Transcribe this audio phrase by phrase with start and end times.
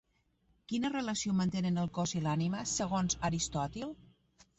[0.71, 3.93] Quina relació mantenen el cos i l'ànima, segons Aristòtil?